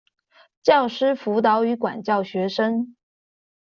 [0.63, 2.95] 教師輔導與管教學生